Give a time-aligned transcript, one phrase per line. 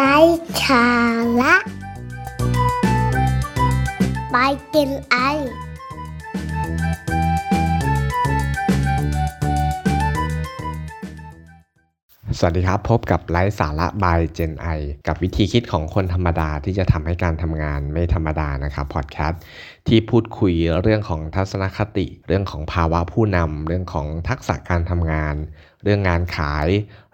[0.00, 0.16] ไร้
[0.62, 0.88] สา
[1.40, 1.54] ระ
[12.40, 14.66] สวัสดีครับ พบกับไลฟ์สาระบายเจนไอ
[15.06, 19.42] กับวิธีคิดของคนธรรมดาที่จะทำให้การทำงานไม่ธรรมดานะครับพอดแคสต์
[19.88, 25.34] ที่พูดคุยเรื่องของทัศนคติ เรื่องของภาวะผู้นำเรื่องของทักษะการทำงาน
[25.82, 26.66] เรื่องงานขาย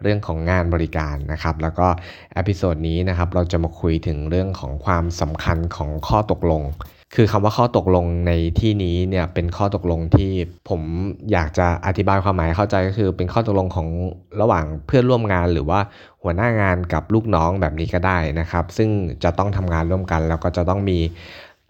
[0.03, 1.87] เรื่องของงานบริการนะครับแล้วก็
[2.35, 6.63] episode นี้นะครับเราจะมาคุยถึงเรื่องของความสำคัญของข้อตกลง
[7.17, 10.33] คือคำว่าข้อตกลงในที่นี้เนี่ยเป็นข้อตกลงที่
[10.69, 10.83] ผม
[11.33, 13.89] อยากจะอธิบายความหมายเข้าใจก็คือเป็นข้อตกลงของ
[14.41, 15.81] ระหว่างเพื่อนร่วมงานหรือว่า
[16.23, 18.91] หัวหน้างานกับลูกน้องแบบนี้ก็ได้นะครับ ซึ่ง
[19.25, 20.99] จะต้องทำงานร่วมกัน แล้วก็จะต้องมี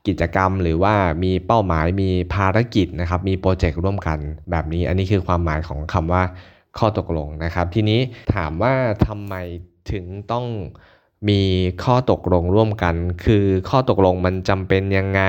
[0.06, 0.94] กิจกรรม หรือว่า
[1.24, 4.18] มีเป้าหมายมีภารกิจนะครับ มีโปรเจกต์ร่วมกัน
[4.50, 6.22] แบบนี้ อันนี้คือความหมายของคำว่า
[6.78, 8.00] ข้อตกลงนะครับ ทีนี้
[8.34, 8.72] ถามว่า
[9.06, 9.34] ทำไม
[9.92, 10.46] ถึงต้อง
[11.28, 11.40] มี
[11.84, 12.94] ข้อตกลงร่วมกัน
[13.24, 15.22] คือข้อตกลงมันจำเป็นยังไง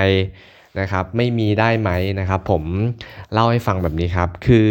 [0.80, 2.64] นะครับไม่มีได้ไหมนะครับ ผม
[3.34, 4.70] เล่าให้ฟังแบบนี้ครับ คือ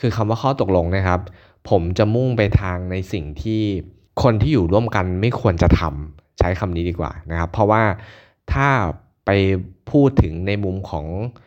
[0.00, 1.20] คือคำว่าข้อตกลงนะครับ
[1.70, 3.62] ผมจะมุ่งไปทางในสิ่งที่
[4.22, 7.82] คนที่อยู่ร่วมกันไม่ควรจะทำใช้คำนี้ดีกว่านะครับ เพราะว่า
[8.52, 8.68] ถ้า
[9.26, 9.30] ไป
[9.90, 11.06] พูดถึงในมุมของ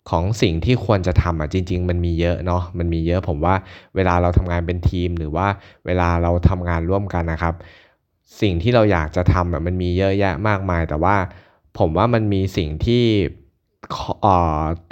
[0.09, 3.55] ของสิ่งที่ควรจะทำอะจริง ๆ มันมีเยอะเนาะมันมีเยอะผมว่า
[3.95, 5.47] เวลาเราทำงานเป็นทีม หรือว่า
[5.85, 7.53] เวลาเราทำงานร่วมกันนะครับ
[8.41, 11.16] สิ่งที่เราอยากจะทำแบบมันมีเยอะแยะมากมาย แต่ว่า
[11.77, 13.05] ผมว่ามันมีสิ่งที่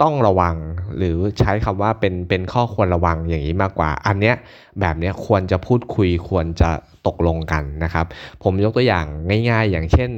[0.02, 0.56] ต้องระวัง
[0.96, 4.36] หรือใช้คำว่าเป็นเป็นข้อควรระวังอย่างนี้มากกว่า อันเนี้ย
[4.80, 6.70] แบบเนี้ยควรจะพูดคุยควรจะ
[7.06, 8.06] ตกลงกันนะครับ
[8.42, 9.06] ผมยกตัวอย่าง
[9.50, 10.10] ง่าย ๆ อย่างเช่น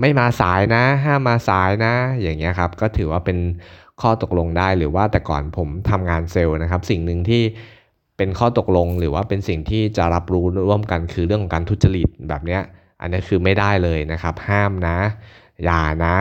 [0.00, 3.38] ไม่มาสายนะห้ามมาสายนะ อย่างเงี้ยครับก็ถือว่าเป็น
[4.00, 7.42] ข้อตกลงได้หรือว่าแต่ก่อนผมทำงานเซลล์นะครับ สิ่งหนึ่งที่
[8.20, 12.62] เป็นข้อตกลงหรือว่าเป็นสิ่งที่จะรับรู้ร่วมกันคือเรื่องของการทุจริตแบบเนี้ย
[13.00, 14.98] อันนี้คือไม่ได้เลยนะครับ ห้ามนะ
[15.64, 16.16] อย่านะ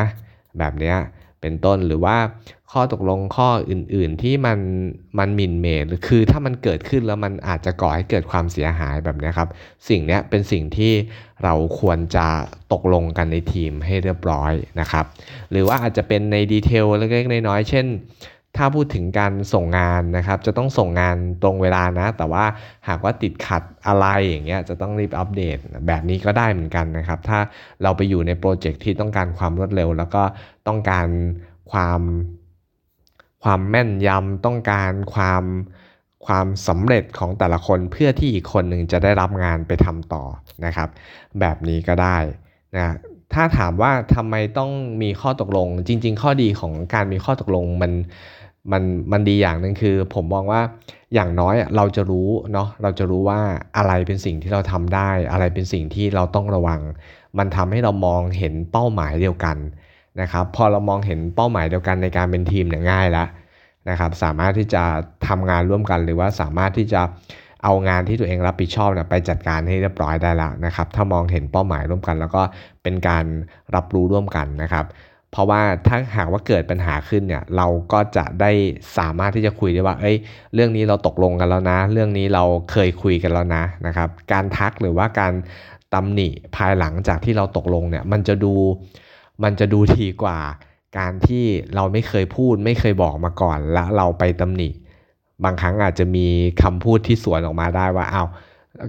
[0.60, 0.98] แบบเนี้ย
[1.42, 2.18] เป็นต้นหรือว่า
[2.72, 4.60] ข้อตกลงข้ออื่น ๆ ที่มัน
[5.20, 9.50] มันมินเมดคือถ้ามันเกิดขึ้นแล้วมันอาจจะก่อให้เกิดความเสียหายแบบนี้ครับ
[9.90, 10.94] สิ่งนี้เป็นสิ่งที่
[11.44, 12.28] เราควรจะ
[12.74, 15.06] ตกลงกันในทีมให้เรียบร้อยนะครับ
[15.52, 17.86] หรือว่าอาจจะเป็นในดีเทลเล็กๆน้อยๆเช่น
[18.60, 22.46] ถ้าพูดถึงการส่งงานนะครับ จะต้องส่งงานตรงเวลานะ แต่ว่า
[22.88, 27.40] หากว่าติดขัดอะไรอย่างเงี้ยจะต้องรีบอัปเดตแบบนี้ก็ได้เหมือนกันนะครับ ถ้า
[27.84, 30.24] เราไปอยู่ในโปรเจกต์ที่ต้องการความรวดเร็ว แล้วก็
[30.68, 31.08] ต้องการ
[31.72, 32.02] ความ
[33.44, 35.44] ความแม่นยำต้องการความ
[36.26, 40.24] ความสำเร็จของแต่ละคนเพื่อที่อีกคนหนึ่งจะได้รับงานไปทำต่อ
[40.66, 40.90] นะครับ
[41.40, 42.18] แบบนี้ก็ได้
[42.76, 42.96] นะ
[43.34, 44.72] ถ้าถามว่าทำไมต้อง
[45.02, 47.92] มีข้อตกลง จริง ๆ ข้อดีของการมีข้อตกลงมัน
[48.72, 50.62] มันมันดีอย่างหนึ่งคือ ผมมองว่า
[51.14, 53.40] อย่างน้อยเราจะรู้เนาะเราจะรู้ว่า
[53.78, 56.82] อะไรเป็นสิ่งที่เราทำได้ อะไรเป็นสิ่งที่เราต้องระวัง
[57.38, 59.58] มันทำให้เรามองเห็นเป้าหมายเดียวกัน
[60.22, 63.28] นะครับพอเรามองเห็นเป้าหมายเดียวกันในการเป็นทีมเนี่ยง่ายแล้ว
[63.90, 64.84] นะครับสามารถที่จะ
[65.28, 67.02] ทำงานร่วมกันหรือว่าสามารถที่จะ
[67.64, 72.42] เอางานที่ตัวเองรับผิดชอบนะไปจัดการให้เรียบร้อยได้แล้วนะครับ ถ้ามองเห็นเป้าหมายร่วมกัน แล้วก็
[72.84, 73.26] เป็นการ
[73.76, 74.86] รับรู้ร่วมกันนะครับ
[75.32, 78.52] เพราะว่าถ้าหากว่าเกิดปัญหาขึ้นเนี่ยเราก็จะได้
[78.98, 80.18] สามารถที่จะคุยได้ว่า เอ้ย
[80.54, 85.34] เรื่องนี้เราตกลงกันแล้วนะ เรื่องนี้เราเคยคุยกันแล้วนะนะครับ การทักหรือว่าการ
[85.94, 88.54] ตำหนิภายหลังจากที่เราตกลงเนี่ยมันจะดู
[89.44, 90.40] มันจะดูทีกว่า
[90.98, 94.70] การที่เราไม่เคยพูด ไม่เคยบอกมาก่อน แล้วเราไปตำหนิ
[95.44, 96.28] บางครั้งอาจจะมี
[96.64, 98.28] คำพูดที่สวนออกมาได้ว่าอ้าว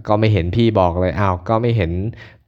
[0.08, 1.92] ก็ไม่เห็นพี่บอกเลยอ้าวก็ไม่เห็น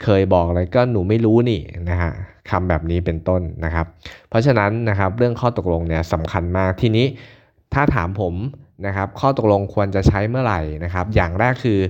[0.03, 1.61] เคยบอกเลยก็หนูไม่รู้นี่
[1.91, 2.13] นะฮะ
[2.51, 3.87] คำแบบนี้เป็นต้นนะครับ
[4.29, 7.07] เพราะฉะนั้นนะครับเรื่องข้อตกลงเนี่ยสำคัญมากทีนี้
[7.75, 8.35] ถ้าถามผม
[8.87, 11.81] นะครับข้อตกลงควรจะใช้เมื่อไหร่นะครับ อย่างแรกคือ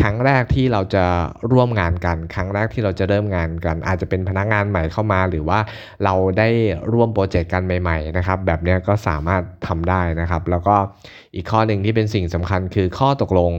[0.00, 1.04] ครั้งแรกที่เราจะ
[1.52, 5.58] ร่วมงานกัน ครั้งแรกที่เราจะเริ่มงานกัน อาจจะเป็นพนักงานใหม่เข้ามา หรือว่า
[6.04, 6.48] เราได้
[6.92, 10.76] ร่วมโปรเจกต์กันใหม่ๆนะครับแบบนี้ก็สามารถทำได้นะครับ แล้วก็
[11.34, 13.52] อีกข้อหนึ่งที่เป็นสิ่งสำคัญคือข้อตกลง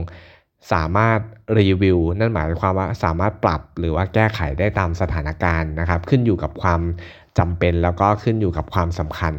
[0.72, 1.20] สามารถ
[1.60, 6.82] รีวิวนั่นหมายความว่าสามารถปรับหรือว่าแก้ไขได้ตามสถานการณ์นะครับ ขึ้นอยู่กับความ
[7.40, 9.34] จำเป็นแล้วก็ขึ้นอยู่กับความสำคัญ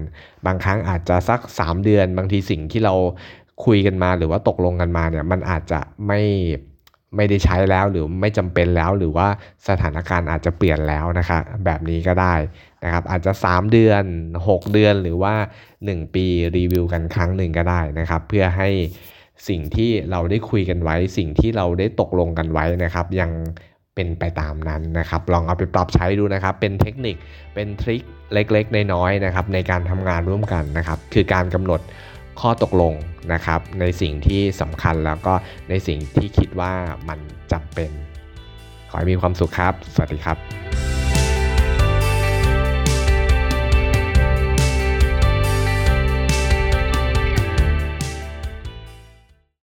[0.47, 2.95] บางครั้งอาจจะสัก 3 เดือน บางทีสิ่งที่เรา
[3.65, 6.21] คุยกันมาหรือว่าตกลงกันมาเนี่ยมันอาจจะไม่
[7.17, 9.29] ไม่ได้ใช้แล้วหรือไม่จำเป็นแล้วหรือว่า
[9.69, 12.35] สถานการณ์อาจจะเปลี่ยนแล้วนะครับแบบนี้ก็ได้
[12.85, 14.05] นะครับอาจจะ 3 เดือน
[14.37, 15.35] 6 เดือนหรือว่า
[15.75, 16.27] 1 ปี
[16.57, 18.69] รีวิวกันครั้งหนึ่งก็ได้นะครับ เพื่อให้
[19.49, 23.31] สิ่งที่เราได้คุยกันไว้ สิ่งที่เราได้ตกลงกันไว้นะครับ ยัง
[23.95, 27.17] เป็นไปตามนั้นนะครับ ลองเอาไปปรับใช้ดูนะครับ เป็นเทคนิค
[27.55, 28.03] เป็นทริค
[28.33, 31.81] เล็กๆน้อยๆนะครับ ในการทำงานร่วมกันนะครับ คือการกำหนด
[32.41, 32.95] ข้อตกลง
[33.33, 35.35] นะครับ ในสิ่งที่สำคัญแล้วก็
[35.71, 36.73] ในสิ่งที่คิดว่า
[37.09, 37.19] มัน
[37.53, 37.91] จำเป็น
[38.91, 40.98] ขอให้มีความสุขครับ สวัสดีครับ